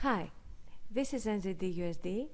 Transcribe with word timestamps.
Hi, 0.00 0.30
this 0.90 1.14
is 1.14 1.24
NZD 1.24 1.78
USD 1.78 2.28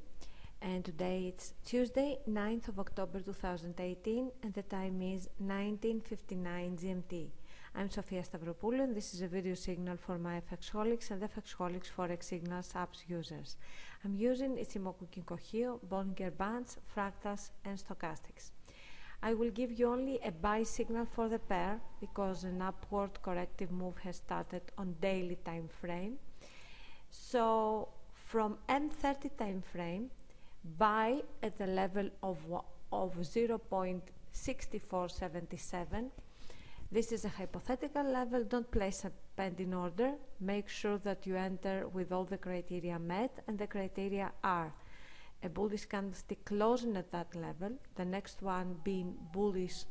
and 0.60 0.84
today 0.84 1.26
it's 1.28 1.54
Tuesday 1.64 2.18
9th 2.28 2.66
of 2.66 2.80
October 2.80 3.20
2018 3.20 4.32
and 4.42 4.52
the 4.52 4.62
time 4.62 5.00
is 5.00 5.28
19.59 5.40 6.42
GMT. 6.76 7.28
I'm 7.76 7.88
Sofia 7.88 8.24
Stavropoulou 8.24 8.82
and 8.82 8.96
this 8.96 9.14
is 9.14 9.22
a 9.22 9.28
video 9.28 9.54
signal 9.54 9.96
for 9.96 10.18
my 10.18 10.40
FXholics 10.40 11.12
and 11.12 11.22
FXholics 11.22 11.86
Forex 11.96 12.24
Signals 12.24 12.72
apps 12.74 13.04
users. 13.06 13.56
I'm 14.04 14.16
using 14.16 14.56
Ichimoku 14.56 15.06
Kinko 15.14 15.78
Bollinger 15.88 16.36
Bands, 16.36 16.78
Fractals 16.92 17.50
and 17.64 17.78
Stochastics. 17.78 18.50
I 19.22 19.34
will 19.34 19.50
give 19.50 19.70
you 19.70 19.88
only 19.88 20.18
a 20.24 20.32
buy 20.32 20.64
signal 20.64 21.06
for 21.06 21.28
the 21.28 21.38
pair 21.38 21.80
because 22.00 22.42
an 22.42 22.60
upward 22.60 23.22
corrective 23.22 23.70
move 23.70 23.98
has 23.98 24.16
started 24.16 24.62
on 24.76 24.96
daily 25.00 25.36
time 25.44 25.68
frame 25.68 26.18
so 27.32 27.88
from 28.12 28.58
M30 28.68 29.36
time 29.38 29.62
frame, 29.72 30.10
buy 30.76 31.22
at 31.42 31.56
the 31.56 31.66
level 31.66 32.10
of, 32.22 32.36
of 32.92 33.16
0.6477. 33.16 36.10
This 36.90 37.10
is 37.10 37.24
a 37.24 37.30
hypothetical 37.30 38.04
level. 38.04 38.44
Don't 38.44 38.70
place 38.70 39.06
a 39.06 39.12
pending 39.34 39.72
order. 39.72 40.12
Make 40.40 40.68
sure 40.68 40.98
that 40.98 41.26
you 41.26 41.36
enter 41.36 41.88
with 41.88 42.12
all 42.12 42.24
the 42.24 42.36
criteria 42.36 42.98
met, 42.98 43.42
and 43.48 43.58
the 43.58 43.66
criteria 43.66 44.30
are 44.44 44.74
a 45.42 45.48
bullish 45.48 45.86
candlestick 45.86 46.44
closing 46.44 46.98
at 46.98 47.10
that 47.12 47.34
level, 47.34 47.72
the 47.96 48.04
next 48.04 48.42
one 48.42 48.76
being 48.84 49.16
bullish 49.32 49.86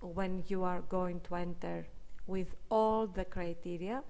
when 0.00 0.42
you 0.48 0.64
are 0.64 0.80
going 0.88 1.20
to 1.20 1.34
enter 1.34 1.86
with 2.26 2.54
all 2.70 3.06
the 3.06 3.26
criteria 3.26 4.02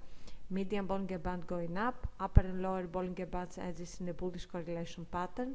median 0.50 0.86
Bollinger 0.86 1.22
Band 1.22 1.46
going 1.46 1.78
up, 1.78 2.08
upper 2.18 2.40
and 2.40 2.62
lower 2.62 2.86
Bollinger 2.86 3.30
Bands 3.30 3.58
edges 3.58 3.98
in 4.00 4.08
a 4.08 4.12
bullish 4.12 4.46
correlation 4.46 5.06
pattern, 5.10 5.54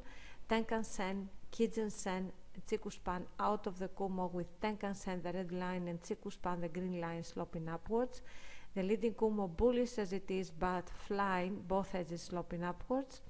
Tenkan 0.50 0.86
Sen, 0.86 1.30
Kijun 1.52 1.92
Sen, 1.92 2.32
Chikou 2.70 2.92
Span 2.92 3.26
out 3.40 3.68
of 3.68 3.78
the 3.80 3.88
Kumo 3.90 4.30
with 4.32 4.48
Tenkan 4.62 4.96
Sen, 4.96 5.22
the 5.22 5.34
red 5.34 5.52
line, 5.52 5.88
and 5.88 6.02
Chikou 6.02 6.32
Span, 6.32 6.62
the 6.62 6.70
green 6.70 7.02
line, 7.02 7.24
sloping 7.24 7.68
upwards. 7.68 8.22
The 8.74 8.84
leading 8.84 9.14
Kumo 9.14 9.48
bullish 9.48 9.98
as 9.98 10.14
it 10.14 10.30
is, 10.30 10.52
but 10.52 10.90
flying, 11.08 11.64
both 11.68 11.96
edges 11.96 12.22
sloping 12.24 12.64
upwards. 12.64 13.22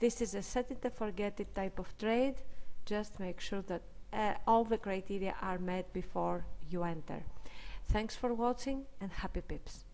This 0.00 0.20
is 0.20 0.34
a 0.34 0.42
set 0.42 0.70
it 0.70 0.84
and 0.84 0.94
forget 0.94 1.38
it 1.38 1.54
type 1.54 1.78
of 1.78 1.96
trade. 1.96 2.34
Just 2.84 3.20
make 3.20 3.40
sure 3.40 3.62
that 3.62 3.82
uh, 4.12 4.34
all 4.46 4.64
the 4.64 4.78
criteria 4.78 5.34
are 5.40 5.58
met 5.58 5.92
before 5.92 6.44
you 6.70 6.82
enter. 6.82 7.22
Thanks 7.88 8.16
for 8.16 8.32
watching 8.32 8.84
and 9.00 9.10
happy 9.10 9.40
pips. 9.40 9.84